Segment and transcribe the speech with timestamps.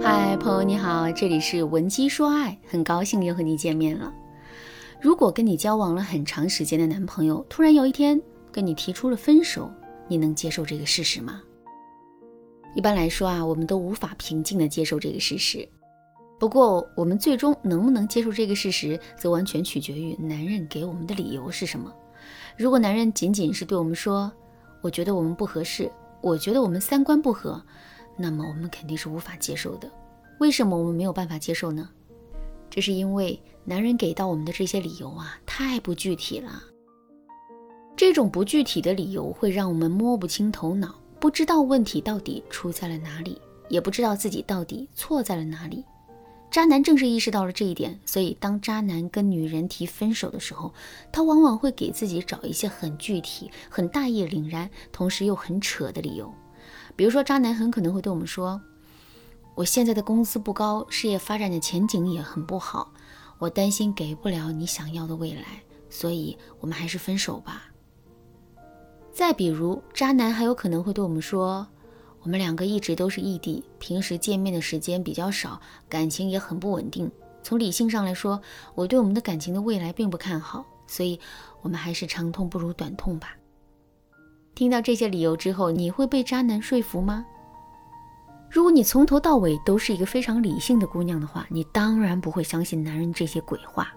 [0.00, 4.12] 嗨，朋友你好，这里是文姬说爱，很高兴又和你见面了。
[5.00, 8.20] 如果跟你交往了很长时间的男朋友，突然有一天
[8.52, 9.68] 跟你提出了分手，
[10.06, 11.42] 你能接受这个事实吗？
[12.76, 15.68] 一般来说啊，我们都无法平静的接受这个事实。
[16.38, 21.92] 不过，我们最终能不能接受这个事实，则完全取决于男人给我们的理由是什么。
[22.56, 24.30] 如果男人仅仅是对我们说
[24.80, 25.90] ：“我觉得我们不合适，
[26.20, 27.60] 我觉得我们三观不合”，
[28.18, 29.90] 那么我们肯定是无法接受的。
[30.40, 31.88] 为什么我们没有办法接受呢？
[32.68, 36.62] 这是因为男人给到我们的这些理由啊，太不具体了。
[37.96, 45.84] 这种不具体的理由会让我们摸不清头脑，不知道问题到底出在了哪里，也不知道自己到底错在了哪里。
[46.50, 50.72] 渣男正是意识到了这一点，所以当渣男跟女人提分手的时候，
[51.12, 56.32] 他往往会给自己找一些很具体、很大义凛然，同时又很扯的理由。
[56.98, 58.60] 比如说，渣男很可能会对我们说
[59.54, 62.92] ：“我现在的工资不高，事业发展的前景也很不好，
[63.38, 67.70] 我担心给不了你想要的未来，所以我们还是分手吧。”
[69.14, 71.64] 再比如，渣男还有可能会对我们说。
[72.20, 77.08] 我们两个一直都是异地，平时见面的时间比较少，感情也很不稳定。
[77.44, 78.42] 从理性上来说，
[78.74, 81.20] 我对我们的感情的未来并不看好，所以
[81.62, 83.36] 我们还是长痛不如短痛吧。
[84.58, 87.24] 听到这些理由之后，你会被渣男说服吗？
[88.50, 93.94] 如果你从头到尾都是一个非常理性的姑娘的话，你当然不会相信男人这些鬼话。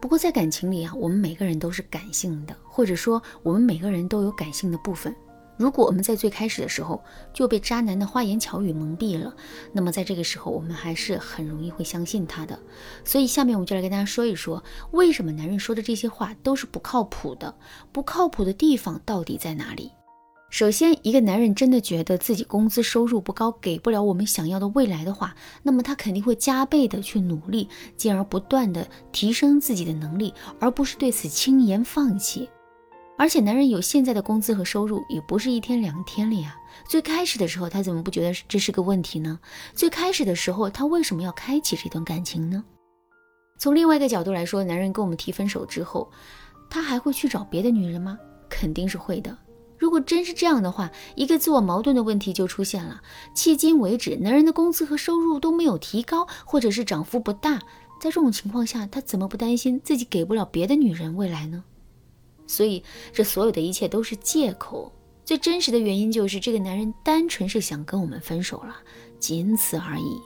[0.00, 5.14] 不过在感情里啊，我们每个人都是感性的，或者说我们每个人都有感性的部分。
[5.58, 7.02] 如果我们在最开始的时候
[7.34, 9.34] 就被渣男的花言巧语蒙蔽了，
[9.72, 12.58] 那么在这个时候我们还是很容易会相信他的。
[13.04, 17.54] 所以下面我就来跟大家说一说，为什么男人说的这些话都是不靠谱的？
[17.92, 19.90] 不靠谱的地方到底在哪里？
[20.50, 32.48] 首先，一个男人真的觉得自己工资收入不高，给不了我们想要的未来的话，那么他肯定会加倍的去努力，进而不断的提升自己的能力，而不是对此轻言放弃。
[33.18, 36.56] 而且男人有现在的工资和收入，也不是一天两天了呀。
[36.86, 39.40] 最开始的时候，他怎么不觉得这是个问题呢？
[39.74, 42.64] 最开始的时候，他为什么要开启这段感情呢？
[43.58, 46.08] 从另外一个角度来说，男人跟我们提分手之后，
[46.70, 48.16] 他还会去找别的女人吗？
[48.48, 49.36] 肯定是会的。
[49.76, 53.00] 如果真是这样的话，一个自我矛盾的问题就出现了。
[53.34, 57.58] 迄今为止，男人的工资和收入都没有提高，或者是涨幅不大，
[58.00, 61.64] 在这种情况下，他怎么不担心自己给不了别的女人未来呢？
[62.48, 62.82] 所以，
[63.12, 64.90] 这所有的一切都是借口。
[65.24, 68.74] 最真实的原因就是，这个男人单纯是想跟我们分手了，
[69.20, 70.18] 仅此而已。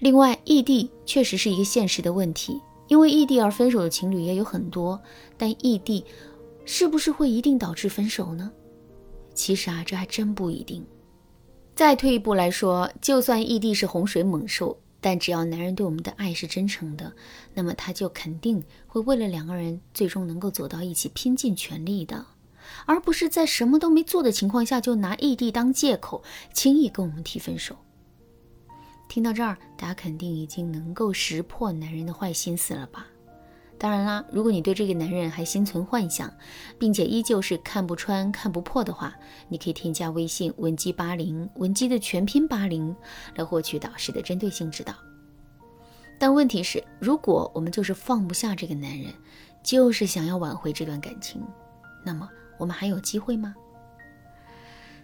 [0.00, 5.00] 另外，异地确实是一个现实的问题，因为异地而分手的情侣也有很多。
[5.38, 6.04] 但异地
[6.64, 8.50] 是不是会一定导致分手呢？
[9.32, 10.84] 其实啊，这还真不一定。
[11.76, 14.76] 再退一步来说，就算异地是洪水猛兽。
[15.00, 17.12] 但只要男人对我们的爱是真诚的，
[17.54, 22.26] 那么他就肯定会为了两个人最终能够走到一起拼尽全力的，
[22.86, 27.76] 而不是在什么都没做的情况下就拿异地当借口，轻易跟我们提分手。
[29.08, 33.06] 听到这儿，大家肯定已经能够识破男人的坏心思了吧？
[33.78, 36.32] 当然啦，如果你对这个男人还心存幻想，
[36.78, 39.14] 并且依旧是看不穿、看不破的话，
[39.48, 42.96] 你可以添加微信文姬八零，文姬的全拼八零，
[43.34, 44.94] 来获取导师的针对性指导。
[46.18, 49.12] 但问题是，如果我们就是放不下这个男人，
[49.62, 51.42] 就是想要挽回这段感情，
[52.02, 52.26] 那么
[52.56, 53.54] 我们还有机会吗？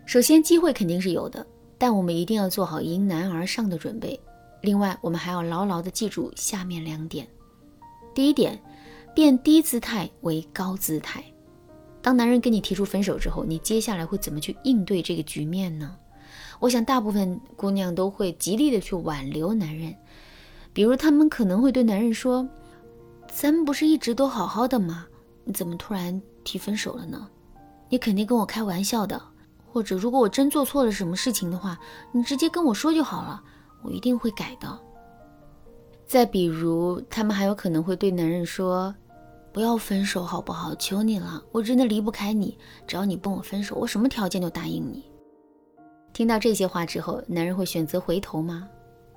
[0.06, 1.46] 首先，机会肯定是有的，
[1.76, 4.18] 但我们一定要做好迎难而上的准备。
[4.62, 7.28] 另外，我们还要牢牢地记住下面两点。
[8.14, 8.60] 第一点，
[9.14, 11.24] 变低姿态为高姿态。
[12.00, 15.96] 当男人跟你提出分手之后，你接下来会怎么去应对这个局面呢？
[16.58, 19.94] 我想大部分姑娘都会极力的去挽留男人，
[20.72, 22.48] 比如他们可能会对男人说
[23.32, 25.06] ：“咱们不是一直都好好的吗？
[25.44, 27.28] 你怎么突然提分手了呢？
[27.88, 29.20] 你肯定跟我开玩笑的。
[29.72, 31.78] 或者如果我真做错了什么事情的话，
[32.12, 33.42] 你直接跟我说就好了，
[33.82, 34.80] 我一定会改的。”
[36.12, 38.94] 再比如，他们还有可能会对男人说
[39.50, 40.74] ：“不要分手好不好？
[40.74, 42.58] 求你了，我真的离不开你。
[42.86, 45.02] 只要你跟我分手，我什么条件都答应你。”
[46.12, 48.68] 听到这些话之后，男人会选择回头吗？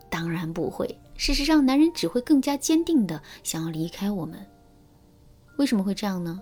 [0.10, 0.88] 当然不会。
[1.18, 4.40] 事实上，男人只会更加坚定的想要离开我们。
[5.58, 6.40] 为什么会这样呢？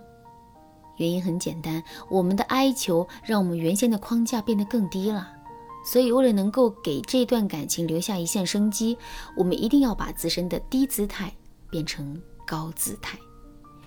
[0.98, 5.33] 原因很简单，我们的哀求让我们原先的框架变得更低了。
[5.84, 8.96] 所以，为了能够给这段感情留下一线生机，
[9.36, 11.32] 我们一定要把自身的低姿态
[11.70, 13.18] 变成高姿态。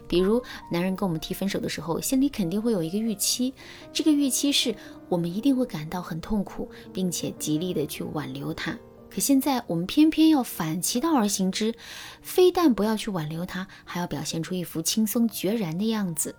[0.08, 0.42] 比如，
[0.72, 3.54] 男人跟我们提分手的时候，心里肯定会有一个预期，
[3.92, 4.74] 这个预期是
[5.10, 8.78] 我们一定会感到很痛苦，并且极力的去挽留他，
[9.10, 11.76] 可现在我们偏偏要反其道而行之，
[12.22, 16.36] 非但不要去挽留他，还要表现出一副轻松决然的样子。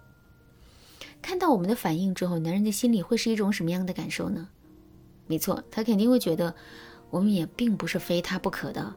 [1.20, 4.48] 看到我们的反应之后，男人的心里会是一种什么样的感受呢？
[5.28, 6.52] 没错，他肯定会觉得
[7.10, 8.92] 我们也并不是非他不可的。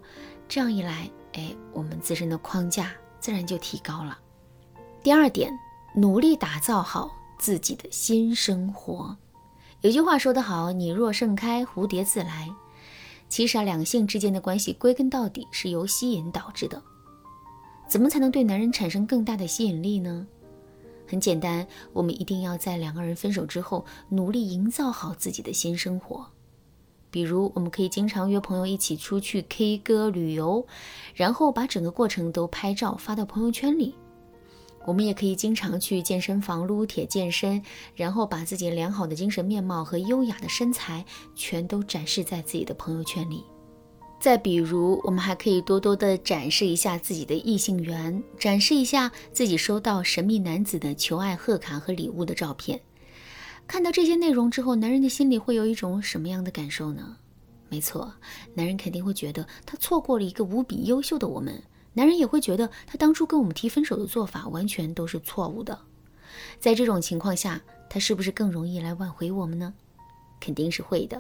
[0.48, 4.18] 这样一来，哎，我们自身的框架自然就提高了。
[5.04, 5.52] 第二点，
[5.96, 9.16] 努力打造好自己的新生活。
[9.82, 12.50] 有句话说得好：“你若盛开，蝴蝶自来。”
[13.30, 16.82] 其实啊，两性之间的关系归根到底是由吸引导致的。
[17.88, 20.28] 怎么才能对男人产生更大的吸引力呢？
[21.12, 26.26] 很简单，我们一定要在两个人分手之后，努力营造好自己的新生活。
[27.10, 30.66] 比如，我们可以经常约朋友一起出去 K 歌、旅游，
[31.14, 33.94] 然后把整个过程都拍照发到朋友圈里。
[34.86, 37.62] 我们也可以经常去健身房撸铁健身，
[37.94, 41.04] 然后把自己良好的精神面貌和优雅的身材
[41.36, 43.44] 全都展示在自己的朋友圈里。
[44.22, 52.80] 再比如，我们还可以多多的展示一下自己的异性缘，展示一下自己收到神秘男子的求爱贺卡和礼物的照片。
[53.66, 57.18] 看到这些内容之后，男人的心里会有一种什么样的感受呢？
[57.68, 58.14] 没错，
[58.54, 61.60] 男人肯定会觉得他错过了一个无比优秀的我们。
[61.94, 65.78] 男人也会觉得他当初跟我们提分手的做法完全都是错误的。
[66.60, 67.60] 在这种情况下，
[67.90, 69.74] 他是不是更容易来挽回我们呢？
[70.40, 71.20] 肯定是会的。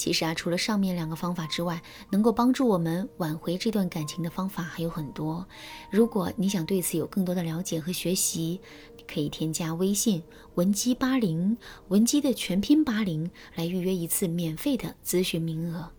[0.00, 5.46] 其实啊，除了上面两个方法之外，能够帮助我们挽回这段感情的方法还有很多。
[5.90, 8.58] 如果你想对此有更多的了解和学习，
[9.06, 10.22] 可以添加微信
[10.54, 11.58] 文姬八零，
[11.88, 15.90] 文姬的全拼八零，来预约一次免费的咨询名额。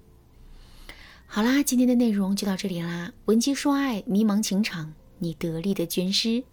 [1.27, 3.13] 好啦，今天的内容就到这里啦。
[3.25, 6.43] 文姬说爱，迷茫情场，你得力的军师。